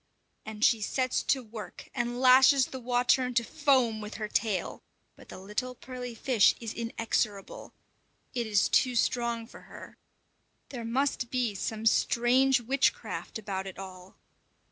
_And 0.51 0.65
she 0.65 0.81
sets 0.81 1.21
to 1.21 1.43
work 1.43 1.87
and 1.93 2.19
lashes 2.19 2.65
the 2.65 2.79
water 2.79 3.23
into 3.23 3.43
foam 3.43 4.01
with 4.01 4.15
her 4.15 4.27
tail; 4.27 4.81
but 5.15 5.29
the 5.29 5.37
little 5.37 5.75
pearly 5.75 6.15
fish 6.15 6.55
is 6.59 6.73
inexorable; 6.73 7.71
it 8.33 8.47
is 8.47 8.67
too 8.67 8.95
strong 8.95 9.45
for 9.45 9.61
her. 9.69 9.99
There 10.69 10.85
must 10.85 11.29
be 11.29 11.53
some 11.53 11.85
strange 11.85 12.61
witchcraft 12.61 13.37
about 13.37 13.67
it 13.67 13.77
all! 13.77 14.15